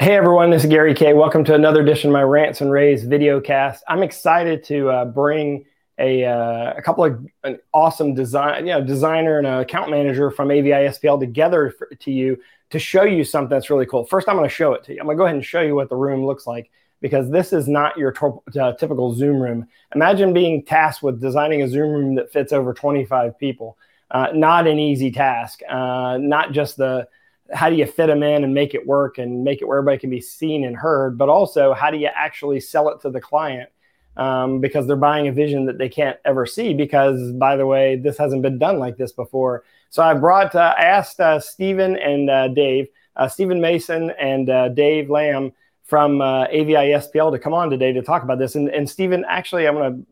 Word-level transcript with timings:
Hey 0.00 0.16
everyone, 0.16 0.50
this 0.50 0.64
is 0.64 0.70
Gary 0.70 0.94
K. 0.94 1.14
Welcome 1.14 1.44
to 1.44 1.54
another 1.54 1.80
edition 1.80 2.10
of 2.10 2.14
my 2.14 2.22
Rants 2.22 2.60
and 2.60 2.72
Raves 2.72 3.04
video 3.04 3.40
cast. 3.40 3.84
I'm 3.86 4.02
excited 4.02 4.64
to 4.64 4.90
uh, 4.90 5.04
bring 5.04 5.64
a, 5.98 6.24
uh, 6.24 6.74
a 6.76 6.82
couple 6.82 7.04
of 7.04 7.24
an 7.44 7.58
awesome 7.72 8.14
design, 8.14 8.66
you 8.66 8.72
know, 8.72 8.84
designer 8.84 9.38
and 9.38 9.46
an 9.46 9.60
account 9.60 9.90
manager 9.90 10.30
from 10.30 10.50
AVI 10.50 10.70
SPL 10.70 11.20
together 11.20 11.74
for, 11.76 11.86
to 11.86 12.10
you 12.10 12.38
to 12.70 12.78
show 12.78 13.04
you 13.04 13.22
something 13.22 13.50
that's 13.50 13.70
really 13.70 13.86
cool. 13.86 14.04
First, 14.04 14.28
I'm 14.28 14.36
going 14.36 14.48
to 14.48 14.54
show 14.54 14.72
it 14.72 14.82
to 14.84 14.94
you. 14.94 15.00
I'm 15.00 15.06
going 15.06 15.16
to 15.16 15.20
go 15.20 15.24
ahead 15.24 15.36
and 15.36 15.44
show 15.44 15.60
you 15.60 15.76
what 15.76 15.88
the 15.88 15.96
room 15.96 16.26
looks 16.26 16.46
like 16.46 16.70
because 17.00 17.30
this 17.30 17.52
is 17.52 17.68
not 17.68 17.96
your 17.96 18.14
uh, 18.58 18.72
typical 18.72 19.14
Zoom 19.14 19.40
room. 19.40 19.68
Imagine 19.94 20.32
being 20.32 20.64
tasked 20.64 21.02
with 21.02 21.20
designing 21.20 21.62
a 21.62 21.68
Zoom 21.68 21.90
room 21.90 22.14
that 22.16 22.32
fits 22.32 22.52
over 22.52 22.72
25 22.72 23.38
people. 23.38 23.78
Uh, 24.10 24.28
not 24.34 24.66
an 24.66 24.78
easy 24.78 25.10
task. 25.10 25.60
Uh, 25.68 26.18
not 26.18 26.52
just 26.52 26.76
the 26.76 27.06
how 27.52 27.68
do 27.68 27.76
you 27.76 27.84
fit 27.84 28.06
them 28.06 28.22
in 28.22 28.42
and 28.42 28.54
make 28.54 28.74
it 28.74 28.86
work 28.86 29.18
and 29.18 29.44
make 29.44 29.60
it 29.60 29.66
where 29.68 29.78
everybody 29.78 29.98
can 29.98 30.08
be 30.08 30.20
seen 30.20 30.64
and 30.64 30.76
heard, 30.76 31.18
but 31.18 31.28
also 31.28 31.74
how 31.74 31.90
do 31.90 31.98
you 31.98 32.08
actually 32.14 32.58
sell 32.58 32.88
it 32.88 33.00
to 33.02 33.10
the 33.10 33.20
client 33.20 33.68
um, 34.16 34.60
because 34.60 34.86
they're 34.86 34.96
buying 34.96 35.28
a 35.28 35.32
vision 35.32 35.66
that 35.66 35.78
they 35.78 35.88
can't 35.88 36.18
ever 36.24 36.46
see 36.46 36.74
because, 36.74 37.32
by 37.32 37.56
the 37.56 37.66
way, 37.66 37.96
this 37.96 38.16
hasn't 38.16 38.42
been 38.42 38.58
done 38.58 38.78
like 38.78 38.96
this 38.96 39.12
before. 39.12 39.64
So 39.90 40.02
I 40.02 40.14
brought, 40.14 40.54
uh, 40.54 40.74
I 40.76 40.84
asked 40.84 41.20
uh, 41.20 41.40
Steven 41.40 41.96
and 41.96 42.30
uh, 42.30 42.48
Dave, 42.48 42.88
uh, 43.16 43.28
Steven 43.28 43.60
Mason 43.60 44.10
and 44.18 44.48
uh, 44.50 44.68
Dave 44.68 45.08
Lambe 45.08 45.52
from 45.84 46.20
uh, 46.20 46.46
AVI 46.46 46.94
SPL 46.94 47.32
to 47.32 47.38
come 47.38 47.54
on 47.54 47.70
today 47.70 47.92
to 47.92 48.02
talk 48.02 48.22
about 48.22 48.38
this. 48.38 48.54
And, 48.54 48.68
and 48.70 48.88
Steven, 48.88 49.24
actually, 49.28 49.66
I'm 49.66 49.74
going 49.74 50.00
to 50.00 50.06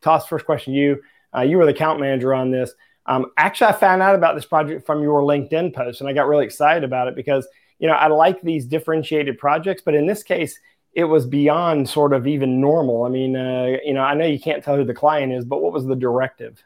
toss 0.00 0.26
first 0.26 0.46
question 0.46 0.72
to 0.72 0.78
you. 0.78 1.02
Uh, 1.34 1.42
you 1.42 1.58
were 1.58 1.64
the 1.64 1.72
account 1.72 2.00
manager 2.00 2.34
on 2.34 2.50
this. 2.50 2.72
Um, 3.06 3.26
actually, 3.36 3.68
I 3.68 3.72
found 3.72 4.02
out 4.02 4.14
about 4.14 4.34
this 4.34 4.44
project 4.44 4.86
from 4.86 5.02
your 5.02 5.22
LinkedIn 5.22 5.74
post, 5.74 6.00
and 6.00 6.08
I 6.08 6.12
got 6.12 6.28
really 6.28 6.44
excited 6.44 6.84
about 6.84 7.08
it 7.08 7.14
because 7.14 7.46
you 7.78 7.88
know 7.88 7.94
I 7.94 8.08
like 8.08 8.40
these 8.42 8.66
differentiated 8.66 9.38
projects, 9.38 9.82
but 9.84 9.94
in 9.94 10.06
this 10.06 10.22
case, 10.22 10.58
it 10.94 11.04
was 11.04 11.26
beyond 11.26 11.88
sort 11.88 12.12
of 12.12 12.26
even 12.26 12.60
normal. 12.60 13.04
I 13.04 13.08
mean, 13.08 13.36
uh, 13.36 13.76
you 13.84 13.94
know, 13.94 14.02
I 14.02 14.14
know 14.14 14.26
you 14.26 14.40
can't 14.40 14.62
tell 14.62 14.76
who 14.76 14.84
the 14.84 14.94
client 14.94 15.32
is, 15.32 15.44
but 15.44 15.62
what 15.62 15.72
was 15.72 15.86
the 15.86 15.96
directive? 15.96 16.62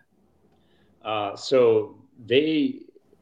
Uh, 1.05 1.36
so 1.36 1.97
they, 2.27 2.80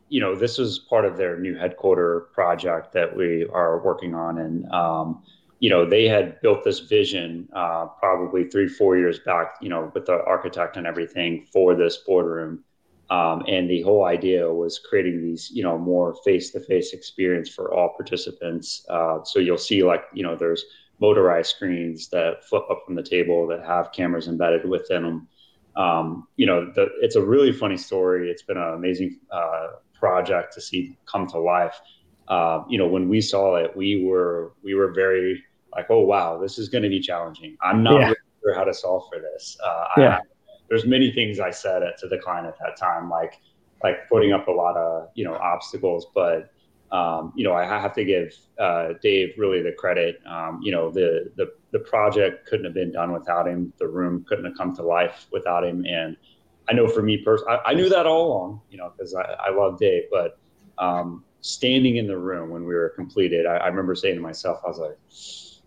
you 0.09 0.21
know, 0.21 0.35
this 0.37 0.59
was 0.59 0.79
part 0.79 1.05
of 1.05 1.17
their 1.17 1.39
new 1.39 1.57
headquarter 1.57 2.29
project 2.33 2.93
that 2.93 3.17
we 3.17 3.47
are 3.53 3.83
working 3.83 4.15
on, 4.15 4.39
and 4.39 4.71
um, 4.73 5.23
you 5.59 5.71
know, 5.71 5.85
they 5.89 6.09
had 6.09 6.41
built 6.41 6.65
this 6.65 6.81
vision 6.81 7.49
uh, 7.55 7.87
probably 7.87 8.45
three, 8.45 8.69
four 8.69 8.97
years 8.97 9.21
back, 9.21 9.55
you 9.61 9.69
know, 9.69 9.93
with 9.95 10.07
the 10.07 10.23
architect 10.25 10.77
and 10.77 10.89
everything 10.89 11.47
for 11.53 11.77
this 11.77 11.99
boardroom. 11.99 12.65
Um, 13.11 13.45
and 13.47 13.71
the 13.71 13.83
whole 13.83 14.05
idea 14.05 14.53
was 14.53 14.79
creating 14.79 15.23
these, 15.23 15.51
you 15.53 15.63
know, 15.63 15.79
more 15.79 16.17
face-to-face 16.25 16.95
experience 16.95 17.49
for 17.49 17.73
all 17.73 17.91
participants. 17.91 18.85
Uh, 18.89 19.23
so 19.23 19.39
you'll 19.39 19.59
see, 19.59 19.85
like, 19.85 20.05
you 20.13 20.23
know, 20.23 20.35
there's 20.35 20.65
motorized 21.07 21.51
screens 21.57 22.09
that 22.15 22.45
flip 22.49 22.65
up 22.73 22.81
from 22.87 22.95
the 23.01 23.07
table 23.15 23.39
that 23.51 23.61
have 23.73 23.93
cameras 23.99 24.27
embedded 24.29 24.65
within 24.75 25.03
them 25.03 25.19
um, 25.77 26.29
you 26.37 26.47
know, 26.47 26.71
the, 26.77 26.89
it's 27.01 27.17
a 27.17 27.23
really 27.23 27.53
funny 27.53 27.77
story. 27.77 28.31
It's 28.31 28.43
been 28.43 28.59
an 28.59 28.75
amazing 28.75 29.21
uh, 29.31 29.69
project 29.99 30.53
to 30.55 30.61
see 30.61 30.99
come 31.11 31.27
to 31.29 31.39
life. 31.39 31.81
Uh, 32.29 32.63
you 32.69 32.79
know, 32.79 32.87
when 32.87 33.09
we 33.09 33.21
saw 33.21 33.57
it, 33.57 33.75
we 33.77 34.05
were 34.05 34.53
we 34.63 34.75
were 34.75 34.93
very 34.93 35.43
like, 35.75 35.87
oh 35.89 36.01
wow, 36.01 36.39
this 36.39 36.59
is 36.59 36.69
going 36.69 36.83
to 36.83 36.91
be 36.91 37.01
challenging. 37.01 37.57
I'm 37.63 37.83
not 37.83 37.95
Yeah. 38.01 38.05
really 38.09 38.17
sure 38.43 38.55
how 38.55 38.65
to 38.65 38.75
solve 38.75 39.05
for 39.11 39.19
this. 39.21 39.57
Uh, 39.65 39.85
Yeah. 39.97 40.17
I, 40.17 40.21
there's 40.69 40.87
many 40.87 41.11
things 41.11 41.41
I 41.41 41.51
said 41.51 41.83
to 42.01 42.09
the 42.09 42.19
client 42.19 42.47
at 42.47 42.59
that 42.61 42.77
time, 42.77 43.09
like 43.11 43.35
like 43.83 43.97
putting 44.09 44.33
up 44.33 44.49
a 44.49 44.53
lot 44.53 44.77
of 44.77 45.09
you 45.15 45.25
know 45.25 45.37
obstacles, 45.37 46.07
but 46.15 46.51
um, 46.93 47.33
you 47.35 47.43
know, 47.43 47.55
I 47.55 47.65
have 47.65 47.95
to 47.95 48.05
give 48.05 48.37
uh, 48.61 48.91
Dave 49.03 49.33
really 49.39 49.63
the 49.63 49.73
credit. 49.73 50.21
Um, 50.27 50.61
you 50.63 50.71
know, 50.71 50.91
the, 50.91 51.33
the 51.37 51.51
the 51.71 51.79
project 51.79 52.47
couldn't 52.47 52.67
have 52.67 52.75
been 52.75 52.93
done 52.93 53.13
without 53.13 53.49
him. 53.49 53.73
The 53.79 53.89
room 53.89 54.25
couldn't 54.29 54.45
have 54.45 54.57
come 54.59 54.77
to 54.77 54.83
life 54.83 55.27
without 55.33 55.65
him. 55.65 55.87
And 55.87 56.19
I 56.69 56.75
know 56.75 56.87
for 56.87 57.01
me 57.01 57.17
personally, 57.17 57.57
I, 57.65 57.71
I 57.71 57.75
knew 57.75 57.89
that 57.89 58.07
all 58.07 58.27
along. 58.27 58.61
You 58.71 58.77
know, 58.77 58.93
because 58.95 59.15
I, 59.15 59.23
I 59.23 59.51
love 59.51 59.79
Dave, 59.79 60.03
but 60.11 60.39
um, 60.77 61.25
standing 61.41 61.97
in 61.97 62.07
the 62.07 62.19
room 62.19 62.51
when 62.51 62.65
we 62.65 62.75
were 62.75 62.91
completed, 62.91 63.47
I, 63.47 63.57
I 63.57 63.69
remember 63.69 63.95
saying 63.95 64.17
to 64.17 64.21
myself, 64.21 64.61
I 64.63 64.69
was 64.69 64.79
like, 64.79 64.99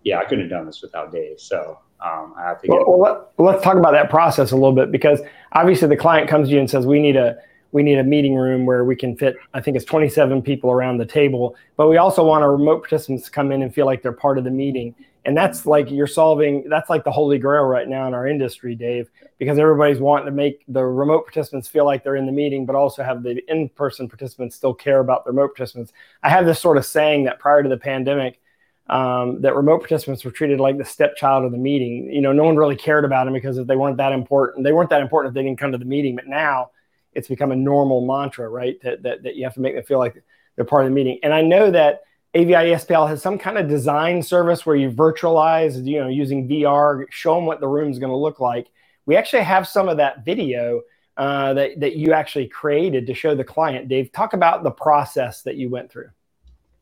"Yeah, 0.04 0.20
I 0.20 0.26
couldn't 0.26 0.42
have 0.42 0.52
done 0.52 0.68
this 0.68 0.84
without 0.84 1.12
Dave." 1.12 1.40
So 1.40 1.80
um, 2.06 2.36
I 2.38 2.44
have 2.44 2.62
to 2.62 2.68
give. 2.68 2.76
Well, 2.76 3.00
well, 3.00 3.32
let, 3.40 3.54
let's 3.54 3.64
talk 3.64 3.78
about 3.78 3.94
that 3.94 4.12
process 4.12 4.52
a 4.52 4.56
little 4.56 4.74
bit 4.74 4.92
because 4.92 5.22
obviously 5.54 5.88
the 5.88 5.98
client 5.98 6.30
comes 6.30 6.50
to 6.50 6.54
you 6.54 6.60
and 6.60 6.70
says 6.70 6.86
we 6.86 7.00
need 7.00 7.16
a 7.16 7.36
we 7.72 7.84
need 7.84 7.98
a 7.98 8.04
meeting 8.04 8.36
room 8.36 8.66
where 8.66 8.86
we 8.86 8.96
can 8.96 9.16
fit 9.16 9.36
I 9.54 9.62
think 9.62 9.76
it's 9.76 9.86
27 9.86 10.42
people 10.42 10.72
around 10.72 10.98
the 10.98 11.06
table, 11.06 11.56
but 11.78 11.90
we 11.90 11.98
also 11.98 12.26
want 12.26 12.44
our 12.44 12.52
remote 12.52 12.82
participants 12.82 13.26
to 13.26 13.32
come 13.32 13.52
in 13.52 13.62
and 13.62 13.74
feel 13.74 13.86
like 13.86 14.02
they're 14.02 14.14
part 14.14 14.38
of 14.38 14.44
the 14.44 14.52
meeting. 14.52 14.96
And 15.26 15.36
that's 15.36 15.66
like 15.66 15.90
you're 15.90 16.06
solving 16.06 16.70
that's 16.70 16.90
like 16.90 17.04
the 17.04 17.12
holy 17.12 17.40
grail 17.40 17.64
right 17.64 17.88
now 17.88 18.08
in 18.08 18.14
our 18.14 18.28
industry, 18.28 18.76
Dave, 18.76 19.10
because 19.40 19.58
everybody's 19.58 20.00
wanting 20.00 20.28
to 20.28 20.32
make 20.32 20.64
the 20.68 20.86
remote 20.86 21.26
participants 21.26 21.68
feel 21.68 21.84
like 21.84 22.04
they're 22.04 22.16
in 22.16 22.28
the 22.28 22.32
meeting, 22.32 22.66
but 22.66 22.76
also 22.76 23.04
have 23.04 23.24
the 23.24 23.44
in-person 23.52 24.08
participants 24.08 24.56
still 24.56 24.74
care 24.74 25.00
about 25.00 25.26
the 25.26 25.32
remote 25.32 25.56
participants. 25.56 25.94
I 26.22 26.30
have 26.30 26.46
this 26.46 26.60
sort 26.60 26.78
of 26.78 26.86
saying 26.86 27.24
that 27.26 27.40
prior 27.40 27.64
to 27.64 27.70
the 27.70 27.78
pandemic, 27.78 28.40
um, 28.88 29.42
that 29.42 29.56
remote 29.56 29.80
participants 29.80 30.24
were 30.24 30.32
treated 30.32 30.60
like 30.60 30.78
the 30.78 30.86
stepchild 30.86 31.44
of 31.44 31.52
the 31.52 31.58
meeting. 31.58 32.12
You 32.12 32.22
know, 32.22 32.32
no 32.32 32.44
one 32.44 32.56
really 32.56 32.76
cared 32.76 33.04
about 33.04 33.26
them 33.26 33.34
because 33.34 33.58
if 33.58 33.66
they 33.66 33.76
weren't 33.76 33.98
that 33.98 34.12
important, 34.12 34.64
they 34.64 34.74
weren't 34.74 34.92
that 34.92 35.02
important 35.02 35.32
if 35.32 35.36
they 35.36 35.44
didn't 35.44 35.60
come 35.60 35.72
to 35.72 35.78
the 35.78 35.86
meeting. 35.86 36.16
But 36.16 36.28
now 36.28 36.70
it's 37.16 37.28
become 37.28 37.52
a 37.52 37.56
normal 37.56 38.06
mantra, 38.06 38.50
right? 38.50 38.80
That, 38.82 39.04
that, 39.04 39.24
that 39.24 39.36
you 39.36 39.44
have 39.44 39.54
to 39.56 39.62
make 39.62 39.76
them 39.76 39.84
feel 39.84 40.00
like 40.00 40.22
they're 40.56 40.66
part 40.66 40.84
of 40.84 40.92
the 40.92 40.96
meeting. 40.96 41.20
And 41.24 41.34
I 41.34 41.42
know 41.42 41.72
that 41.72 42.04
AVI 42.34 42.76
SPL 42.76 43.08
has 43.08 43.22
some 43.22 43.38
kind 43.38 43.58
of 43.58 43.68
design 43.68 44.22
service 44.22 44.66
where 44.66 44.76
you 44.76 44.92
virtualize, 44.92 45.86
you 45.86 46.00
know, 46.00 46.10
using 46.10 46.48
VR, 46.48 47.06
show 47.10 47.36
them 47.36 47.46
what 47.46 47.62
the 47.62 47.68
room's 47.68 47.98
going 47.98 48.12
to 48.12 48.18
look 48.18 48.40
like. 48.40 48.68
We 49.06 49.16
actually 49.16 49.44
have 49.44 49.68
some 49.68 49.88
of 49.88 49.98
that 49.98 50.26
video 50.26 50.82
uh, 51.18 51.54
that, 51.54 51.80
that 51.80 51.96
you 51.96 52.12
actually 52.12 52.48
created 52.48 53.08
to 53.08 53.14
show 53.14 53.36
the 53.36 53.44
client. 53.44 53.88
Dave, 53.88 54.12
talk 54.12 54.34
about 54.34 54.64
the 54.64 54.72
process 54.72 55.44
that 55.44 55.56
you 55.56 55.70
went 55.70 55.90
through. 55.90 56.10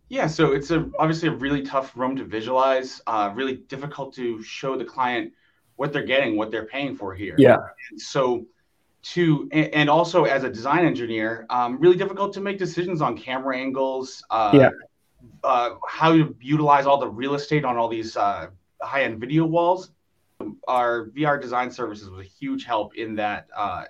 Yeah, 0.10 0.28
so 0.28 0.54
it's 0.54 0.72
a 0.72 0.90
obviously 1.00 1.30
a 1.30 1.34
really 1.34 1.62
tough 1.64 1.96
room 1.96 2.16
to 2.18 2.24
visualize. 2.24 3.02
Uh, 3.08 3.32
really 3.34 3.58
difficult 3.58 4.14
to 4.16 4.42
show 4.44 4.78
the 4.78 4.86
client 4.86 5.34
what 5.76 5.92
they're 5.92 6.04
getting, 6.04 6.38
what 6.38 6.52
they're 6.52 6.66
paying 6.66 6.96
for 6.96 7.14
here. 7.16 7.36
Yeah. 7.38 7.58
And 7.90 8.00
so, 8.00 8.46
to 9.04 9.50
and, 9.52 9.90
also 9.90 10.24
as 10.24 10.44
a 10.44 10.50
design 10.50 10.86
engineer, 10.86 11.46
um, 11.50 11.78
really 11.80 11.98
difficult 11.98 12.34
to 12.34 12.42
make 12.42 12.58
decisions 12.58 13.02
on 13.02 13.18
camera 13.18 13.58
angles. 13.58 14.24
Uh, 14.30 14.52
Yeah. 14.54 14.70
Uh, 15.44 15.76
how 15.88 16.12
to 16.12 16.36
utilize 16.42 16.86
all 16.86 16.98
the 16.98 17.08
real 17.08 17.34
estate 17.34 17.64
on 17.64 17.78
all 17.78 17.88
these 17.88 18.18
uh, 18.18 18.48
high-end 18.82 19.20
video 19.20 19.46
walls. 19.46 19.92
Our 20.68 21.08
VR 21.16 21.42
design 21.42 21.72
services 21.72 22.10
was 22.10 22.26
a 22.26 22.30
huge 22.30 22.66
help 22.66 22.96
in 22.96 23.16
that 23.16 23.48
uh, 23.56 23.86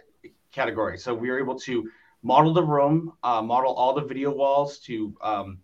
category. 0.51 0.97
So 0.99 1.13
we 1.13 1.29
were 1.29 1.39
able 1.39 1.57
to 1.61 1.89
model 2.21 2.53
the 2.53 2.63
room, 2.63 3.13
uh, 3.23 3.41
model 3.41 3.73
all 3.73 3.93
the 3.93 4.01
video 4.01 4.31
walls 4.31 4.77
to 4.79 5.15
um, 5.21 5.57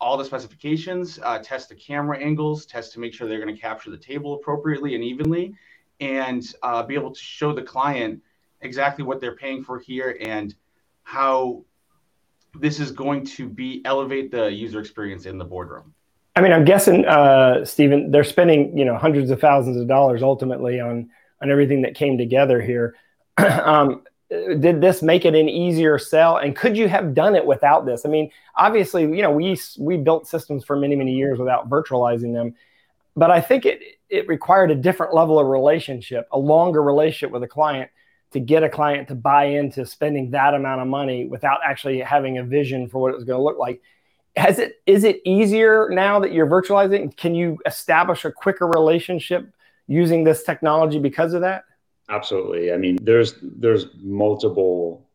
all 0.00 0.16
the 0.16 0.24
specifications, 0.24 1.18
uh, 1.22 1.38
test 1.38 1.68
the 1.68 1.74
camera 1.74 2.18
angles, 2.18 2.66
test 2.66 2.92
to 2.92 3.00
make 3.00 3.14
sure 3.14 3.26
they're 3.26 3.40
going 3.42 3.54
to 3.54 3.60
capture 3.60 3.90
the 3.90 3.98
table 3.98 4.34
appropriately 4.34 4.94
and 4.94 5.04
evenly, 5.04 5.54
and 6.00 6.54
uh, 6.62 6.82
be 6.82 6.94
able 6.94 7.12
to 7.12 7.20
show 7.20 7.54
the 7.54 7.62
client 7.62 8.22
exactly 8.62 9.04
what 9.04 9.20
they're 9.20 9.36
paying 9.36 9.62
for 9.62 9.78
here 9.78 10.16
and 10.20 10.54
how 11.02 11.64
this 12.54 12.80
is 12.80 12.90
going 12.90 13.24
to 13.24 13.48
be 13.48 13.82
elevate 13.84 14.30
the 14.30 14.50
user 14.50 14.80
experience 14.80 15.26
in 15.26 15.38
the 15.38 15.44
boardroom. 15.44 15.94
I 16.36 16.40
mean, 16.40 16.52
I'm 16.52 16.64
guessing, 16.64 17.04
uh, 17.04 17.64
Steven, 17.64 18.10
they're 18.10 18.24
spending 18.24 18.76
you 18.76 18.84
know 18.84 18.96
hundreds 18.96 19.30
of 19.30 19.40
thousands 19.40 19.76
of 19.76 19.88
dollars 19.88 20.22
ultimately 20.22 20.80
on 20.80 21.10
on 21.42 21.50
everything 21.50 21.82
that 21.82 21.94
came 21.94 22.18
together 22.18 22.60
here. 22.60 22.94
um, 23.38 24.02
did 24.28 24.80
this 24.80 25.02
make 25.02 25.24
it 25.24 25.34
an 25.34 25.48
easier 25.48 25.98
sell? 25.98 26.36
And 26.36 26.54
could 26.54 26.76
you 26.76 26.88
have 26.88 27.14
done 27.14 27.34
it 27.34 27.44
without 27.44 27.84
this? 27.84 28.06
I 28.06 28.08
mean, 28.08 28.30
obviously, 28.56 29.02
you 29.02 29.22
know, 29.22 29.30
we 29.30 29.58
we 29.78 29.96
built 29.96 30.28
systems 30.28 30.64
for 30.64 30.76
many 30.76 30.94
many 30.94 31.12
years 31.12 31.38
without 31.38 31.68
virtualizing 31.68 32.32
them, 32.32 32.54
but 33.16 33.30
I 33.30 33.40
think 33.40 33.66
it 33.66 33.80
it 34.08 34.28
required 34.28 34.70
a 34.70 34.76
different 34.76 35.14
level 35.14 35.38
of 35.38 35.46
relationship, 35.46 36.28
a 36.32 36.38
longer 36.38 36.82
relationship 36.82 37.32
with 37.32 37.42
a 37.42 37.48
client 37.48 37.90
to 38.32 38.40
get 38.40 38.62
a 38.62 38.68
client 38.68 39.08
to 39.08 39.14
buy 39.14 39.44
into 39.44 39.84
spending 39.84 40.30
that 40.30 40.54
amount 40.54 40.80
of 40.80 40.86
money 40.86 41.26
without 41.26 41.60
actually 41.64 42.00
having 42.00 42.38
a 42.38 42.44
vision 42.44 42.88
for 42.88 43.00
what 43.00 43.12
it 43.12 43.16
was 43.16 43.24
going 43.24 43.38
to 43.38 43.42
look 43.42 43.58
like 43.58 43.82
has 44.36 44.58
it 44.58 44.80
is 44.86 45.02
it 45.02 45.20
easier 45.24 45.88
now 45.90 46.20
that 46.20 46.32
you're 46.32 46.46
virtualizing 46.46 47.14
can 47.16 47.34
you 47.34 47.58
establish 47.66 48.24
a 48.24 48.30
quicker 48.30 48.66
relationship 48.66 49.52
using 49.88 50.22
this 50.22 50.44
technology 50.44 51.00
because 51.00 51.34
of 51.34 51.40
that 51.40 51.64
Absolutely. 52.10 52.72
I 52.72 52.76
mean, 52.76 52.98
there's 53.02 53.34
there's 53.40 53.86
multiple 54.02 55.08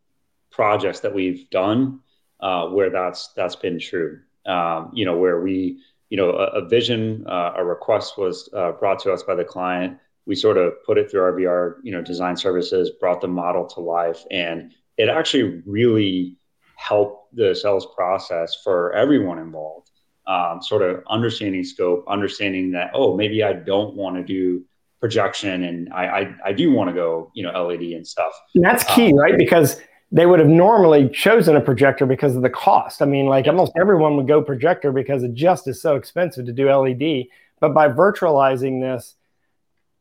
projects 0.49 1.01
that 1.01 1.13
we've 1.13 1.49
done 1.49 1.99
uh, 2.39 2.67
where 2.67 2.89
that's 2.89 3.33
that's 3.35 3.55
been 3.55 3.79
true. 3.79 4.21
Um, 4.45 4.91
you 4.93 5.05
know, 5.05 5.17
where 5.17 5.41
we, 5.41 5.79
you 6.09 6.17
know, 6.17 6.31
a, 6.31 6.61
a 6.61 6.67
vision, 6.67 7.25
uh, 7.27 7.53
a 7.57 7.65
request 7.65 8.17
was 8.17 8.49
uh, 8.53 8.71
brought 8.73 8.99
to 8.99 9.11
us 9.11 9.23
by 9.23 9.35
the 9.35 9.43
client. 9.43 9.97
We 10.25 10.35
sort 10.35 10.57
of 10.57 10.73
put 10.85 10.97
it 10.97 11.09
through 11.09 11.21
our 11.21 11.33
VR, 11.33 11.75
you 11.83 11.91
know, 11.91 12.01
design 12.01 12.35
services, 12.35 12.91
brought 12.99 13.21
the 13.21 13.27
model 13.27 13.65
to 13.67 13.79
life, 13.79 14.23
and 14.31 14.73
it 14.97 15.09
actually 15.09 15.61
really 15.65 16.37
helped 16.75 17.35
the 17.35 17.55
sales 17.55 17.87
process 17.95 18.55
for 18.63 18.93
everyone 18.93 19.39
involved. 19.39 19.91
Um, 20.27 20.59
sort 20.61 20.81
of 20.81 21.03
understanding 21.07 21.63
scope, 21.63 22.03
understanding 22.07 22.71
that 22.71 22.89
oh 22.95 23.15
maybe 23.15 23.43
I 23.43 23.53
don't 23.53 23.95
want 23.95 24.15
to 24.15 24.23
do 24.23 24.65
projection 24.99 25.63
and 25.63 25.93
I 25.93 26.05
I, 26.05 26.35
I 26.45 26.51
do 26.53 26.71
want 26.71 26.89
to 26.89 26.95
go 26.95 27.31
you 27.35 27.43
know 27.43 27.67
LED 27.67 27.81
and 27.81 28.07
stuff. 28.07 28.33
And 28.55 28.63
that's 28.63 28.83
key, 28.85 29.11
um, 29.11 29.19
right? 29.19 29.37
Because 29.37 29.79
they 30.11 30.25
would 30.25 30.39
have 30.39 30.47
normally 30.47 31.09
chosen 31.09 31.55
a 31.55 31.61
projector 31.61 32.05
because 32.05 32.35
of 32.35 32.41
the 32.41 32.49
cost. 32.49 33.01
I 33.01 33.05
mean, 33.05 33.25
like 33.25 33.47
almost 33.47 33.71
everyone 33.79 34.17
would 34.17 34.27
go 34.27 34.41
projector 34.41 34.91
because 34.91 35.23
it 35.23 35.33
just 35.33 35.67
is 35.67 35.81
so 35.81 35.95
expensive 35.95 36.45
to 36.45 36.53
do 36.53 36.71
LED. 36.71 37.25
But 37.59 37.73
by 37.73 37.89
virtualizing 37.89 38.81
this, 38.81 39.15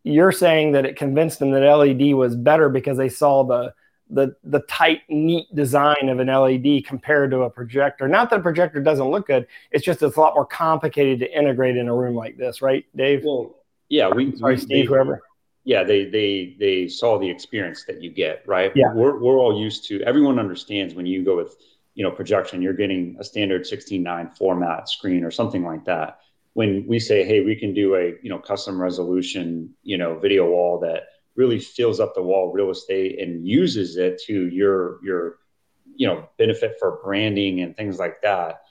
you're 0.05 0.33
saying 0.33 0.73
that 0.73 0.85
it 0.85 0.97
convinced 0.97 1.39
them 1.39 1.51
that 1.51 1.67
LED 1.67 2.15
was 2.15 2.37
better 2.37 2.69
because 2.69 2.97
they 2.97 3.09
saw 3.09 3.43
the 3.43 3.75
the 4.11 4.37
the 4.45 4.61
tight, 4.61 5.01
neat 5.09 5.53
design 5.55 6.09
of 6.09 6.21
an 6.21 6.29
LED 6.29 6.85
compared 6.85 7.31
to 7.31 7.43
a 7.43 7.51
projector. 7.51 8.07
Not 8.07 8.31
that 8.31 8.41
a 8.41 8.43
projector 8.43 8.81
doesn't 8.81 9.11
look 9.11 9.27
good; 9.27 9.47
it's 9.71 9.85
just 9.85 10.03
it's 10.03 10.17
a 10.17 10.21
lot 10.21 10.35
more 10.35 10.47
complicated 10.47 11.19
to 11.21 11.37
integrate 11.37 11.77
in 11.77 11.89
a 11.89 11.95
room 11.95 12.15
like 12.15 12.37
this, 12.37 12.61
right, 12.61 12.85
Dave? 12.95 13.25
Well, 13.25 13.57
yeah, 13.89 14.09
we 14.09 14.37
sorry, 14.37 14.55
we, 14.55 14.61
Steve, 14.61 14.85
they, 14.85 14.89
whoever. 14.89 15.23
Yeah, 15.65 15.83
they 15.85 16.05
they 16.05 16.57
they 16.61 16.87
saw 16.87 17.19
the 17.19 17.29
experience 17.29 17.85
that 17.85 18.03
you 18.03 18.11
get, 18.11 18.47
right? 18.47 18.73
Yeah, 18.75 18.93
we're 18.93 19.19
we're 19.19 19.39
all 19.39 19.59
used 19.59 19.89
to. 19.89 20.03
Everyone 20.03 20.39
understands 20.39 20.95
when 20.95 21.07
you 21.07 21.25
go 21.25 21.37
with 21.37 21.57
you 21.95 22.05
know 22.05 22.11
projection, 22.11 22.61
you're 22.61 22.75
getting 22.75 23.17
a 23.19 23.25
standard 23.25 23.63
16:9 23.63 24.37
format 24.37 24.89
screen 24.91 25.25
or 25.25 25.31
something 25.31 25.65
like 25.65 25.87
that. 25.87 26.21
When 26.55 26.87
we 26.89 26.99
say, 26.99 27.25
hey, 27.25 27.41
we 27.41 27.57
can 27.57 27.75
do 27.75 27.95
a 27.97 28.15
you 28.23 28.31
know 28.31 28.39
custom 28.39 28.81
resolution 28.81 29.75
you 29.83 29.99
know 29.99 30.19
video 30.19 30.49
wall 30.49 30.79
that 30.81 31.03
really 31.37 31.59
fills 31.59 32.01
up 32.01 32.15
the 32.15 32.23
wall 32.23 32.53
real 32.53 32.71
estate 32.71 33.21
and 33.21 33.47
uses 33.47 33.97
it 33.97 34.21
to 34.27 34.49
your 34.49 35.05
your 35.05 35.39
you 35.97 36.07
know 36.07 36.29
benefit 36.39 36.77
for 36.79 37.01
branding 37.05 37.61
and 37.61 37.77
things 37.77 37.99
like 37.99 38.21
that 38.23 38.63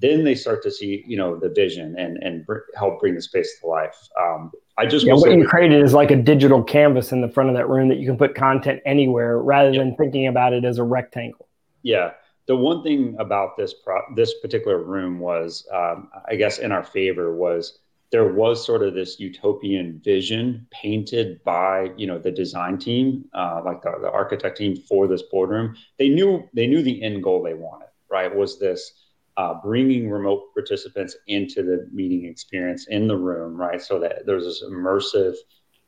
then 0.00 0.24
they 0.24 0.34
start 0.34 0.62
to 0.62 0.70
see 0.70 1.04
you 1.06 1.16
know 1.16 1.38
the 1.38 1.48
vision 1.48 1.94
and 1.98 2.16
and 2.22 2.46
br- 2.46 2.58
help 2.74 3.00
bring 3.00 3.14
the 3.14 3.22
space 3.22 3.60
to 3.60 3.66
life. 3.66 3.96
Um, 4.18 4.50
i 4.78 4.86
just 4.86 5.04
yeah, 5.04 5.14
what 5.14 5.30
you 5.30 5.46
created 5.46 5.82
is 5.82 5.92
like 5.92 6.10
a 6.10 6.16
digital 6.16 6.62
canvas 6.62 7.12
in 7.12 7.20
the 7.20 7.28
front 7.28 7.50
of 7.50 7.56
that 7.56 7.68
room 7.68 7.88
that 7.88 7.98
you 7.98 8.06
can 8.06 8.16
put 8.16 8.34
content 8.34 8.80
anywhere 8.86 9.38
rather 9.38 9.72
than 9.72 9.94
thinking 9.96 10.26
about 10.26 10.52
it 10.52 10.64
as 10.64 10.78
a 10.78 10.84
rectangle. 10.84 11.48
Yeah 11.82 12.12
the 12.50 12.56
one 12.56 12.82
thing 12.82 13.14
about 13.20 13.56
this 13.56 13.72
pro- 13.72 14.12
this 14.16 14.34
particular 14.42 14.82
room 14.82 15.20
was 15.20 15.66
um, 15.72 16.08
i 16.28 16.34
guess 16.34 16.58
in 16.58 16.72
our 16.72 16.84
favor 16.84 17.36
was 17.36 17.78
there 18.10 18.32
was 18.32 18.64
sort 18.64 18.82
of 18.82 18.94
this 18.94 19.20
utopian 19.20 20.00
vision 20.04 20.66
painted 20.70 21.42
by 21.44 21.90
you 21.96 22.06
know 22.06 22.18
the 22.18 22.30
design 22.30 22.78
team 22.78 23.24
uh, 23.34 23.60
like 23.64 23.82
the, 23.82 23.92
the 24.02 24.10
architect 24.10 24.56
team 24.56 24.76
for 24.76 25.06
this 25.06 25.22
boardroom. 25.30 25.76
They 25.98 26.08
knew 26.08 26.48
they 26.52 26.66
knew 26.66 26.82
the 26.82 27.02
end 27.02 27.22
goal 27.22 27.42
they 27.42 27.54
wanted 27.54 27.88
right? 28.10 28.34
Was 28.34 28.58
this 28.58 28.92
uh, 29.36 29.54
bringing 29.62 30.10
remote 30.10 30.52
participants 30.52 31.16
into 31.28 31.62
the 31.62 31.88
meeting 31.92 32.24
experience 32.28 32.88
in 32.88 33.06
the 33.06 33.16
room 33.16 33.56
right? 33.56 33.80
So 33.80 34.00
that 34.00 34.26
there's 34.26 34.44
this 34.44 34.64
immersive 34.64 35.34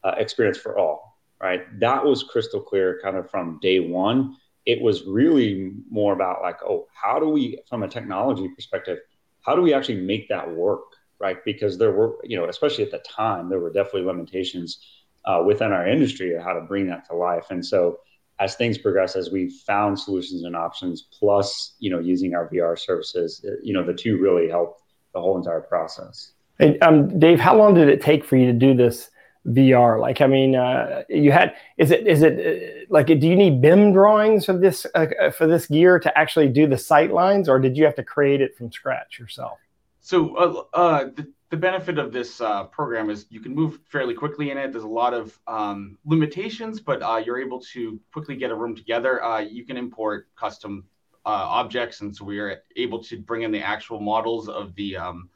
uh, 0.04 0.14
experience 0.16 0.58
for 0.58 0.78
all 0.78 1.18
right? 1.40 1.62
That 1.80 2.04
was 2.04 2.22
crystal 2.22 2.60
clear 2.60 3.00
kind 3.02 3.16
of 3.16 3.28
from 3.30 3.58
day 3.60 3.80
one 3.80 4.36
it 4.66 4.80
was 4.80 5.04
really 5.04 5.72
more 5.90 6.12
about 6.12 6.42
like 6.42 6.62
oh 6.62 6.86
how 6.92 7.18
do 7.18 7.28
we 7.28 7.58
from 7.68 7.82
a 7.82 7.88
technology 7.88 8.48
perspective 8.48 8.98
how 9.42 9.54
do 9.56 9.62
we 9.62 9.74
actually 9.74 10.00
make 10.00 10.28
that 10.28 10.48
work 10.54 10.82
right? 11.22 11.42
Because 11.44 11.78
there 11.78 11.92
were, 11.92 12.16
you 12.24 12.36
know, 12.36 12.46
especially 12.48 12.84
at 12.84 12.90
the 12.90 12.98
time, 12.98 13.48
there 13.48 13.60
were 13.60 13.72
definitely 13.72 14.02
limitations 14.02 14.78
uh, 15.24 15.42
within 15.46 15.72
our 15.72 15.86
industry 15.86 16.34
of 16.34 16.42
how 16.42 16.52
to 16.52 16.60
bring 16.60 16.88
that 16.88 17.06
to 17.08 17.14
life. 17.14 17.46
And 17.50 17.64
so, 17.64 18.00
as 18.40 18.56
things 18.56 18.76
progress, 18.76 19.14
as 19.14 19.30
we 19.30 19.48
found 19.48 19.98
solutions 19.98 20.42
and 20.42 20.56
options, 20.56 21.02
plus 21.16 21.74
you 21.78 21.90
know, 21.90 22.00
using 22.00 22.34
our 22.34 22.48
VR 22.48 22.76
services, 22.76 23.44
uh, 23.46 23.52
you 23.62 23.72
know, 23.72 23.84
the 23.84 23.94
two 23.94 24.18
really 24.18 24.48
helped 24.50 24.82
the 25.14 25.20
whole 25.20 25.38
entire 25.38 25.60
process. 25.60 26.32
And 26.58 26.82
um, 26.82 27.18
Dave, 27.20 27.38
how 27.38 27.56
long 27.56 27.74
did 27.74 27.88
it 27.88 28.00
take 28.00 28.24
for 28.24 28.36
you 28.36 28.46
to 28.46 28.52
do 28.52 28.74
this 28.74 29.10
VR? 29.46 30.00
Like, 30.00 30.20
I 30.20 30.26
mean, 30.26 30.54
uh, 30.54 31.02
you 31.08 31.32
had 31.32 31.54
is 31.78 31.90
it 31.90 32.06
is 32.06 32.22
it 32.22 32.86
uh, 32.86 32.86
like 32.90 33.06
do 33.06 33.26
you 33.26 33.36
need 33.36 33.60
BIM 33.60 33.92
drawings 33.92 34.46
for 34.46 34.56
this 34.56 34.86
uh, 34.94 35.30
for 35.36 35.46
this 35.46 35.66
gear 35.66 35.98
to 35.98 36.18
actually 36.18 36.48
do 36.48 36.66
the 36.66 36.78
sight 36.78 37.12
lines, 37.12 37.48
or 37.48 37.58
did 37.58 37.76
you 37.76 37.84
have 37.84 37.94
to 37.96 38.04
create 38.04 38.40
it 38.40 38.56
from 38.56 38.70
scratch 38.70 39.18
yourself? 39.18 39.58
So 40.00 40.36
uh, 40.36 40.76
uh, 40.76 41.04
the, 41.14 41.32
the 41.50 41.56
benefit 41.56 41.96
of 41.98 42.12
this 42.12 42.40
uh, 42.40 42.64
program 42.64 43.08
is 43.08 43.26
you 43.30 43.40
can 43.40 43.54
move 43.54 43.78
fairly 43.84 44.14
quickly 44.14 44.50
in 44.50 44.58
it. 44.58 44.72
There's 44.72 44.84
a 44.84 44.88
lot 44.88 45.14
of 45.14 45.38
um, 45.46 45.96
limitations, 46.04 46.80
but 46.80 47.02
uh, 47.02 47.22
you're 47.24 47.38
able 47.38 47.60
to 47.72 48.00
quickly 48.12 48.34
get 48.34 48.50
a 48.50 48.54
room 48.54 48.74
together. 48.74 49.22
Uh, 49.22 49.38
you 49.38 49.64
can 49.64 49.76
import 49.76 50.28
custom 50.34 50.84
uh, 51.24 51.28
objects, 51.28 52.00
and 52.00 52.14
so 52.14 52.24
we 52.24 52.40
are 52.40 52.62
able 52.76 53.02
to 53.04 53.16
bring 53.18 53.42
in 53.42 53.52
the 53.52 53.60
actual 53.60 54.00
models 54.00 54.48
of 54.48 54.74
the 54.74 54.96
um, 54.96 55.28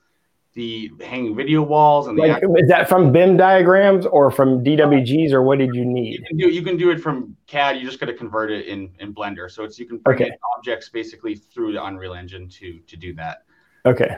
the 0.56 0.90
hanging 1.04 1.36
video 1.36 1.62
walls 1.62 2.06
and 2.08 2.18
like, 2.18 2.42
is 2.42 2.68
that 2.68 2.88
from 2.88 3.12
BIM 3.12 3.36
diagrams 3.36 4.06
or 4.06 4.30
from 4.30 4.64
DWGs 4.64 5.30
or 5.32 5.42
what 5.42 5.58
did 5.58 5.74
you 5.74 5.84
need? 5.84 6.14
You 6.14 6.24
can 6.26 6.36
do, 6.38 6.48
you 6.48 6.62
can 6.62 6.76
do 6.78 6.90
it 6.90 6.98
from 6.98 7.36
CAD. 7.46 7.76
You 7.76 7.84
just 7.84 8.00
got 8.00 8.06
to 8.06 8.14
convert 8.14 8.50
it 8.50 8.66
in 8.66 8.90
in 8.98 9.14
Blender. 9.14 9.50
So 9.50 9.64
it's 9.64 9.78
you 9.78 9.86
can 9.86 9.98
bring 9.98 10.22
Okay. 10.22 10.30
objects 10.56 10.88
basically 10.88 11.34
through 11.34 11.72
the 11.74 11.84
Unreal 11.84 12.14
Engine 12.14 12.48
to 12.48 12.78
to 12.78 12.96
do 12.96 13.12
that. 13.14 13.42
Okay. 13.84 14.16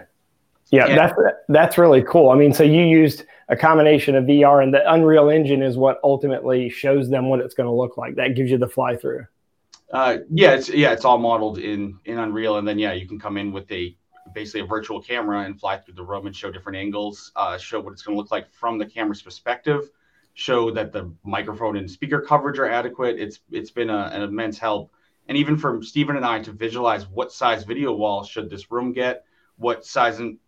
Yeah, 0.70 0.86
Yeah. 0.86 0.94
that's 0.96 1.14
that's 1.48 1.76
really 1.76 2.02
cool. 2.02 2.30
I 2.30 2.36
mean, 2.36 2.52
so 2.52 2.62
you 2.62 2.82
used 2.84 3.24
a 3.48 3.56
combination 3.56 4.14
of 4.14 4.24
VR 4.24 4.62
and 4.62 4.72
the 4.72 4.92
Unreal 4.92 5.30
Engine 5.30 5.60
is 5.62 5.76
what 5.76 5.98
ultimately 6.04 6.68
shows 6.70 7.10
them 7.10 7.28
what 7.30 7.40
it's 7.40 7.54
going 7.54 7.66
to 7.66 7.72
look 7.74 7.96
like. 7.96 8.14
That 8.14 8.36
gives 8.36 8.50
you 8.50 8.58
the 8.58 8.68
fly 8.68 8.94
through. 8.94 9.26
Uh, 9.92 10.18
yeah, 10.30 10.52
it's 10.52 10.68
yeah, 10.68 10.92
it's 10.92 11.04
all 11.04 11.18
modeled 11.18 11.58
in 11.58 11.98
in 12.04 12.18
Unreal, 12.18 12.58
and 12.58 12.68
then 12.68 12.78
yeah, 12.78 12.92
you 12.92 13.08
can 13.08 13.18
come 13.18 13.36
in 13.36 13.50
with 13.50 13.72
a 13.72 13.96
basically 14.38 14.60
a 14.60 14.66
virtual 14.66 15.02
camera 15.02 15.40
and 15.40 15.58
fly 15.58 15.76
through 15.76 15.94
the 15.94 16.02
room 16.02 16.24
and 16.24 16.36
show 16.36 16.48
different 16.48 16.78
angles, 16.78 17.32
uh, 17.34 17.58
show 17.58 17.80
what 17.80 17.92
it's 17.92 18.02
going 18.02 18.14
to 18.14 18.20
look 18.20 18.30
like 18.30 18.48
from 18.52 18.78
the 18.78 18.86
camera's 18.86 19.20
perspective, 19.20 19.90
show 20.34 20.70
that 20.70 20.92
the 20.92 21.10
microphone 21.24 21.76
and 21.76 21.90
speaker 21.90 22.20
coverage 22.20 22.60
are 22.60 22.70
adequate. 22.70 23.18
It's 23.18 23.40
it's 23.50 23.72
been 23.72 23.90
a, 23.90 24.10
an 24.14 24.22
immense 24.22 24.56
help, 24.56 24.92
and 25.26 25.36
even 25.36 25.58
for 25.58 25.82
Steven 25.82 26.14
and 26.14 26.24
I 26.24 26.38
to 26.42 26.52
visualize 26.52 27.08
what 27.08 27.32
size 27.32 27.64
video 27.64 27.92
wall 27.92 28.22
should 28.22 28.48
this 28.48 28.70
room 28.70 28.92
get, 28.92 29.24
what 29.56 29.84
size 29.84 30.20
and 30.20 30.38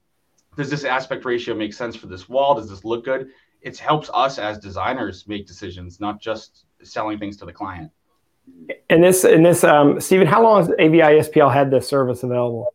does 0.57 0.71
this 0.71 0.85
aspect 0.85 1.25
ratio 1.25 1.57
make 1.57 1.75
sense 1.75 1.97
for 1.97 2.07
this 2.07 2.29
wall? 2.29 2.55
Does 2.55 2.71
this 2.71 2.85
look 2.85 3.05
good? 3.05 3.31
It 3.61 3.76
helps 3.76 4.09
us 4.15 4.38
as 4.38 4.57
designers 4.59 5.26
make 5.26 5.49
decisions, 5.49 5.99
not 5.99 6.21
just 6.21 6.65
selling 6.85 7.19
things 7.19 7.37
to 7.38 7.45
the 7.45 7.53
client. 7.53 7.91
And 8.88 9.03
this 9.03 9.25
and 9.25 9.45
this, 9.45 9.65
um, 9.65 10.00
Steven, 10.00 10.29
how 10.29 10.43
long 10.45 10.61
has 10.61 10.71
AVI 10.79 11.19
SPL 11.26 11.53
had 11.53 11.73
this 11.73 11.88
service 11.88 12.23
available? 12.23 12.73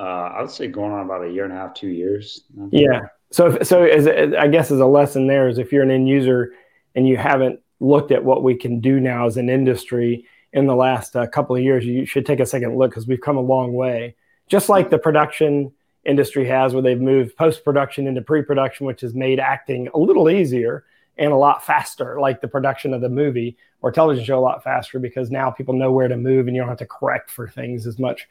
Uh, 0.00 0.32
I 0.34 0.40
would 0.40 0.50
say 0.50 0.66
going 0.66 0.92
on 0.92 1.04
about 1.04 1.26
a 1.26 1.30
year 1.30 1.44
and 1.44 1.52
a 1.52 1.56
half, 1.56 1.74
two 1.74 1.88
years. 1.88 2.44
Yeah. 2.70 3.02
So, 3.30 3.48
if, 3.48 3.66
so 3.66 3.84
as 3.84 4.06
I 4.06 4.48
guess 4.48 4.70
as 4.70 4.80
a 4.80 4.86
lesson 4.86 5.26
there 5.26 5.46
is 5.46 5.58
if 5.58 5.72
you're 5.72 5.82
an 5.82 5.90
end 5.90 6.08
user 6.08 6.54
and 6.94 7.06
you 7.06 7.18
haven't 7.18 7.60
looked 7.80 8.10
at 8.10 8.24
what 8.24 8.42
we 8.42 8.54
can 8.54 8.80
do 8.80 8.98
now 8.98 9.26
as 9.26 9.36
an 9.36 9.50
industry 9.50 10.24
in 10.54 10.66
the 10.66 10.74
last 10.74 11.14
uh, 11.16 11.26
couple 11.26 11.54
of 11.54 11.62
years, 11.62 11.84
you 11.84 12.06
should 12.06 12.24
take 12.24 12.40
a 12.40 12.46
second 12.46 12.78
look 12.78 12.92
because 12.92 13.06
we've 13.06 13.20
come 13.20 13.36
a 13.36 13.42
long 13.42 13.74
way. 13.74 14.16
Just 14.48 14.70
like 14.70 14.88
the 14.88 14.98
production 14.98 15.70
industry 16.06 16.46
has, 16.46 16.72
where 16.72 16.82
they've 16.82 17.00
moved 17.00 17.36
post 17.36 17.62
production 17.62 18.06
into 18.06 18.22
pre 18.22 18.42
production, 18.42 18.86
which 18.86 19.02
has 19.02 19.12
made 19.12 19.38
acting 19.38 19.88
a 19.92 19.98
little 19.98 20.30
easier 20.30 20.84
and 21.18 21.30
a 21.30 21.36
lot 21.36 21.64
faster, 21.64 22.18
like 22.18 22.40
the 22.40 22.48
production 22.48 22.94
of 22.94 23.02
the 23.02 23.10
movie 23.10 23.58
or 23.82 23.92
television 23.92 24.24
show 24.24 24.38
a 24.38 24.40
lot 24.40 24.64
faster 24.64 24.98
because 24.98 25.30
now 25.30 25.50
people 25.50 25.74
know 25.74 25.92
where 25.92 26.08
to 26.08 26.16
move 26.16 26.46
and 26.46 26.56
you 26.56 26.62
don't 26.62 26.70
have 26.70 26.78
to 26.78 26.86
correct 26.86 27.30
for 27.30 27.46
things 27.46 27.86
as 27.86 27.98
much. 27.98 28.26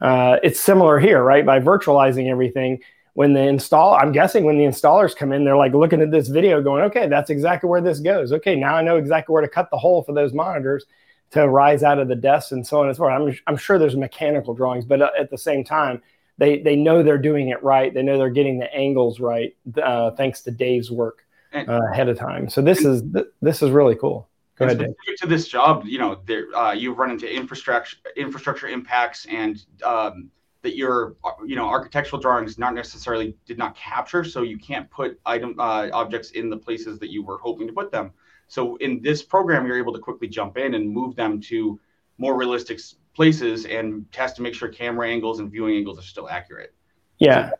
Uh, 0.00 0.38
it's 0.42 0.60
similar 0.60 0.98
here, 0.98 1.22
right? 1.22 1.46
By 1.46 1.60
virtualizing 1.60 2.30
everything, 2.30 2.82
when 3.14 3.32
the 3.32 3.42
install, 3.42 3.94
I'm 3.94 4.12
guessing 4.12 4.44
when 4.44 4.58
the 4.58 4.64
installers 4.64 5.14
come 5.16 5.32
in, 5.32 5.44
they're 5.44 5.56
like 5.56 5.72
looking 5.72 6.00
at 6.00 6.10
this 6.10 6.28
video 6.28 6.60
going, 6.60 6.82
okay, 6.84 7.08
that's 7.08 7.30
exactly 7.30 7.70
where 7.70 7.80
this 7.80 8.00
goes. 8.00 8.32
Okay, 8.32 8.56
now 8.56 8.74
I 8.74 8.82
know 8.82 8.96
exactly 8.96 9.32
where 9.32 9.42
to 9.42 9.48
cut 9.48 9.70
the 9.70 9.78
hole 9.78 10.02
for 10.02 10.12
those 10.12 10.32
monitors 10.32 10.84
to 11.30 11.48
rise 11.48 11.82
out 11.82 11.98
of 11.98 12.08
the 12.08 12.16
desk 12.16 12.52
and 12.52 12.66
so 12.66 12.80
on 12.80 12.88
and 12.88 12.96
so 12.96 13.04
forth. 13.04 13.12
I'm, 13.12 13.38
I'm 13.46 13.56
sure 13.56 13.78
there's 13.78 13.96
mechanical 13.96 14.52
drawings, 14.52 14.84
but 14.84 15.00
uh, 15.00 15.10
at 15.18 15.30
the 15.30 15.38
same 15.38 15.64
time, 15.64 16.02
they, 16.38 16.60
they 16.60 16.74
know 16.74 17.02
they're 17.02 17.16
doing 17.16 17.48
it 17.48 17.62
right. 17.62 17.94
They 17.94 18.02
know 18.02 18.18
they're 18.18 18.30
getting 18.30 18.58
the 18.58 18.72
angles 18.74 19.20
right, 19.20 19.56
uh, 19.80 20.10
thanks 20.12 20.42
to 20.42 20.50
Dave's 20.50 20.90
work 20.90 21.24
uh, 21.54 21.80
ahead 21.92 22.08
of 22.08 22.18
time. 22.18 22.48
So 22.48 22.60
this 22.60 22.84
is 22.84 23.02
this 23.40 23.62
is 23.62 23.70
really 23.70 23.94
cool. 23.94 24.28
Go 24.56 24.66
ahead, 24.66 24.94
to 25.18 25.26
this 25.26 25.48
job, 25.48 25.84
you 25.84 25.98
know, 25.98 26.20
there 26.26 26.46
uh, 26.54 26.72
you've 26.72 26.96
run 26.96 27.10
into 27.10 27.32
infrastructure 27.32 27.96
infrastructure 28.16 28.68
impacts 28.68 29.26
and 29.26 29.64
um, 29.82 30.30
that 30.62 30.76
your 30.76 31.16
you 31.44 31.56
know 31.56 31.66
architectural 31.66 32.20
drawings 32.20 32.56
not 32.56 32.72
necessarily 32.72 33.36
did 33.46 33.58
not 33.58 33.76
capture, 33.76 34.22
so 34.22 34.42
you 34.42 34.56
can't 34.56 34.88
put 34.90 35.20
item 35.26 35.58
uh, 35.58 35.88
objects 35.92 36.30
in 36.32 36.50
the 36.50 36.56
places 36.56 37.00
that 37.00 37.10
you 37.10 37.24
were 37.24 37.38
hoping 37.38 37.66
to 37.66 37.72
put 37.72 37.90
them. 37.90 38.12
So 38.46 38.76
in 38.76 39.02
this 39.02 39.22
program, 39.22 39.66
you're 39.66 39.78
able 39.78 39.92
to 39.92 39.98
quickly 39.98 40.28
jump 40.28 40.56
in 40.56 40.74
and 40.74 40.88
move 40.88 41.16
them 41.16 41.40
to 41.42 41.80
more 42.18 42.36
realistic 42.36 42.80
places 43.14 43.66
and 43.66 44.10
test 44.12 44.36
to 44.36 44.42
make 44.42 44.54
sure 44.54 44.68
camera 44.68 45.08
angles 45.08 45.40
and 45.40 45.50
viewing 45.50 45.76
angles 45.76 45.98
are 45.98 46.02
still 46.02 46.28
accurate. 46.28 46.74
Yeah, 47.18 47.50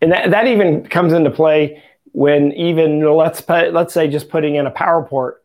and 0.00 0.10
that, 0.10 0.30
that 0.30 0.46
even 0.46 0.86
comes 0.86 1.12
into 1.12 1.30
play 1.30 1.82
when 2.12 2.52
even 2.52 3.14
let's 3.14 3.40
put, 3.40 3.72
let's 3.72 3.94
say 3.94 4.08
just 4.08 4.28
putting 4.28 4.56
in 4.56 4.66
a 4.66 4.70
power 4.70 5.02
port 5.02 5.41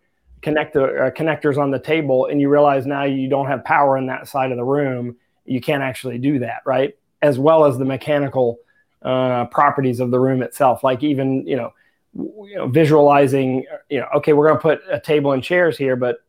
connector 0.47 1.07
uh, 1.07 1.11
connectors 1.11 1.57
on 1.57 1.71
the 1.71 1.79
table, 1.79 2.27
and 2.27 2.39
you 2.39 2.49
realize 2.49 2.85
now 2.85 3.03
you 3.03 3.29
don't 3.29 3.47
have 3.47 3.63
power 3.65 3.97
in 3.97 4.07
that 4.07 4.27
side 4.27 4.51
of 4.51 4.57
the 4.57 4.63
room. 4.63 5.15
You 5.45 5.59
can't 5.61 5.83
actually 5.83 6.17
do 6.17 6.39
that, 6.39 6.61
right? 6.65 6.95
As 7.21 7.37
well 7.37 7.65
as 7.65 7.77
the 7.77 7.85
mechanical 7.85 8.59
uh, 9.01 9.45
properties 9.45 9.99
of 9.99 10.11
the 10.11 10.19
room 10.19 10.41
itself, 10.41 10.83
like 10.83 11.03
even 11.03 11.45
you 11.45 11.55
know, 11.55 11.73
you 12.13 12.55
know, 12.55 12.67
visualizing. 12.67 13.65
You 13.89 14.01
know, 14.01 14.07
okay, 14.15 14.33
we're 14.33 14.47
going 14.47 14.59
to 14.59 14.61
put 14.61 14.81
a 14.89 14.99
table 14.99 15.33
and 15.33 15.43
chairs 15.43 15.77
here, 15.77 15.95
but 15.95 16.19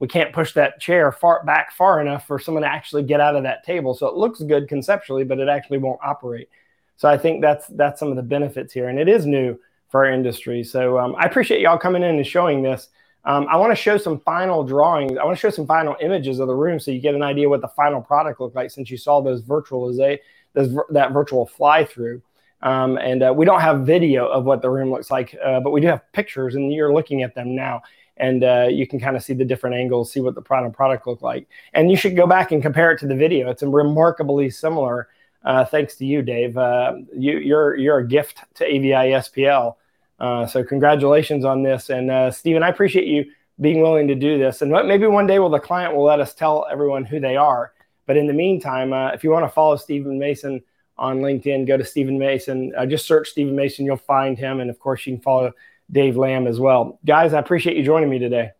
we 0.00 0.08
can't 0.08 0.32
push 0.32 0.54
that 0.54 0.80
chair 0.80 1.12
far 1.12 1.44
back 1.44 1.72
far 1.72 2.00
enough 2.00 2.26
for 2.26 2.38
someone 2.38 2.62
to 2.62 2.68
actually 2.68 3.02
get 3.02 3.20
out 3.20 3.36
of 3.36 3.42
that 3.44 3.64
table. 3.64 3.94
So 3.94 4.06
it 4.08 4.14
looks 4.14 4.40
good 4.40 4.68
conceptually, 4.68 5.24
but 5.24 5.38
it 5.38 5.48
actually 5.48 5.78
won't 5.78 6.00
operate. 6.02 6.48
So 6.96 7.08
I 7.08 7.16
think 7.16 7.40
that's 7.40 7.66
that's 7.68 8.00
some 8.00 8.08
of 8.08 8.16
the 8.16 8.22
benefits 8.22 8.72
here, 8.72 8.88
and 8.88 8.98
it 8.98 9.08
is 9.08 9.26
new 9.26 9.58
for 9.88 10.06
our 10.06 10.12
industry. 10.12 10.64
So 10.64 10.98
um, 10.98 11.14
I 11.18 11.24
appreciate 11.24 11.60
y'all 11.60 11.78
coming 11.78 12.02
in 12.02 12.16
and 12.16 12.26
showing 12.26 12.62
this. 12.62 12.88
Um, 13.24 13.46
I 13.50 13.56
want 13.56 13.70
to 13.70 13.76
show 13.76 13.98
some 13.98 14.20
final 14.20 14.64
drawings. 14.64 15.18
I 15.18 15.24
want 15.24 15.36
to 15.36 15.40
show 15.40 15.50
some 15.50 15.66
final 15.66 15.96
images 16.00 16.38
of 16.38 16.48
the 16.48 16.54
room 16.54 16.80
so 16.80 16.90
you 16.90 17.00
get 17.00 17.14
an 17.14 17.22
idea 17.22 17.48
what 17.48 17.60
the 17.60 17.68
final 17.68 18.00
product 18.00 18.40
looked 18.40 18.56
like 18.56 18.70
since 18.70 18.90
you 18.90 18.96
saw 18.96 19.20
those 19.20 19.42
virtualization, 19.42 20.18
those 20.54 20.76
that 20.90 21.12
virtual 21.12 21.46
fly 21.46 21.84
through. 21.84 22.22
Um, 22.62 22.98
and 22.98 23.22
uh, 23.22 23.32
we 23.34 23.44
don't 23.44 23.60
have 23.60 23.86
video 23.86 24.26
of 24.26 24.44
what 24.44 24.62
the 24.62 24.70
room 24.70 24.90
looks 24.90 25.10
like, 25.10 25.36
uh, 25.44 25.60
but 25.60 25.70
we 25.70 25.80
do 25.80 25.86
have 25.86 26.12
pictures, 26.12 26.54
and 26.54 26.72
you're 26.72 26.92
looking 26.92 27.22
at 27.22 27.34
them 27.34 27.54
now 27.54 27.82
and 28.20 28.44
uh, 28.44 28.68
you 28.70 28.86
can 28.86 29.00
kind 29.00 29.16
of 29.16 29.22
see 29.24 29.32
the 29.32 29.44
different 29.44 29.74
angles, 29.74 30.12
see 30.12 30.20
what 30.20 30.34
the 30.34 30.42
final 30.42 30.70
product 30.70 31.06
looked 31.06 31.22
like. 31.22 31.48
And 31.72 31.90
you 31.90 31.96
should 31.96 32.14
go 32.14 32.26
back 32.26 32.52
and 32.52 32.62
compare 32.62 32.92
it 32.92 32.98
to 33.00 33.06
the 33.06 33.16
video. 33.16 33.50
It's 33.50 33.62
remarkably 33.62 34.50
similar. 34.50 35.08
Uh, 35.42 35.64
thanks 35.64 35.96
to 35.96 36.04
you, 36.04 36.20
Dave. 36.20 36.56
Uh, 36.56 36.96
you, 37.16 37.38
are 37.38 37.40
you're, 37.40 37.76
you're 37.76 37.98
a 37.98 38.06
gift 38.06 38.44
to 38.56 38.64
AVI 38.66 39.12
SPL. 39.16 39.76
Uh, 40.20 40.46
so 40.46 40.62
congratulations 40.62 41.44
on 41.44 41.62
this. 41.62 41.90
And 41.90 42.10
uh, 42.10 42.30
Steven, 42.30 42.62
I 42.62 42.68
appreciate 42.68 43.06
you 43.06 43.24
being 43.60 43.80
willing 43.80 44.08
to 44.08 44.14
do 44.14 44.38
this. 44.38 44.62
And 44.62 44.70
maybe 44.70 45.06
one 45.06 45.26
day, 45.26 45.38
will 45.38 45.50
the 45.50 45.58
client 45.58 45.94
will 45.94 46.04
let 46.04 46.20
us 46.20 46.34
tell 46.34 46.66
everyone 46.70 47.04
who 47.04 47.20
they 47.20 47.36
are. 47.36 47.72
But 48.06 48.16
in 48.16 48.26
the 48.26 48.32
meantime, 48.32 48.92
uh, 48.92 49.10
if 49.12 49.22
you 49.24 49.30
want 49.30 49.44
to 49.44 49.50
follow 49.50 49.76
Steven 49.76 50.18
Mason 50.18 50.62
on 50.98 51.20
LinkedIn, 51.20 51.66
go 51.66 51.76
to 51.76 51.84
Steven 51.84 52.18
Mason. 52.18 52.72
just 52.88 53.06
search 53.06 53.28
Steven 53.28 53.56
Mason, 53.56 53.86
you'll 53.86 53.96
find 53.96 54.38
him. 54.38 54.60
And 54.60 54.68
of 54.68 54.78
course, 54.78 55.06
you 55.06 55.14
can 55.14 55.22
follow 55.22 55.52
Dave 55.90 56.14
Lambe 56.14 56.48
as 56.48 56.60
well. 56.60 56.98
Guys, 57.04 57.32
I 57.32 57.38
appreciate 57.38 57.76
you 57.76 57.82
joining 57.82 58.10
me 58.10 58.18
today. 58.18 58.50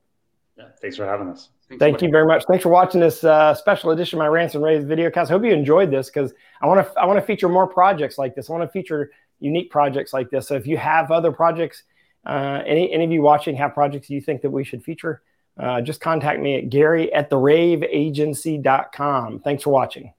Yeah, 0.56 0.66
thanks 0.80 0.96
for 0.96 1.06
having 1.06 1.28
us. 1.28 1.48
Thanks 1.68 1.80
Thank 1.80 2.02
you 2.02 2.10
very 2.10 2.26
much. 2.26 2.44
Thanks 2.48 2.64
for 2.64 2.68
watching 2.68 3.00
this 3.00 3.22
uh, 3.22 3.54
special 3.54 3.92
edition 3.92 4.18
of 4.18 4.20
my 4.20 4.26
Rants 4.26 4.56
and 4.56 4.64
Raves 4.64 4.84
video 4.84 5.08
cast. 5.08 5.30
I 5.30 5.34
hope 5.34 5.44
you 5.44 5.52
enjoyed 5.52 5.90
this 5.90 6.10
because 6.10 6.32
I 6.60 6.66
want 6.66 6.84
to 6.84 7.00
I 7.00 7.06
want 7.06 7.20
to 7.20 7.24
feature 7.24 7.48
more 7.48 7.66
projects 7.66 8.18
like 8.18 8.34
this. 8.34 8.50
I 8.50 8.52
want 8.52 8.64
to 8.64 8.72
feature 8.72 9.12
unique 9.40 9.70
projects 9.70 10.12
like 10.12 10.30
this. 10.30 10.48
So 10.48 10.54
if 10.54 10.66
you 10.66 10.76
have 10.76 11.10
other 11.10 11.32
projects, 11.32 11.82
uh, 12.26 12.62
any 12.66 12.92
any 12.92 13.04
of 13.04 13.10
you 13.10 13.22
watching 13.22 13.56
have 13.56 13.74
projects 13.74 14.10
you 14.10 14.20
think 14.20 14.42
that 14.42 14.50
we 14.50 14.64
should 14.64 14.84
feature, 14.84 15.22
uh, 15.58 15.80
just 15.80 16.00
contact 16.00 16.40
me 16.40 16.56
at 16.56 16.68
Gary 16.68 17.12
at 17.12 17.30
the 17.30 17.36
raveagency.com. 17.36 19.40
Thanks 19.40 19.62
for 19.62 19.70
watching. 19.70 20.12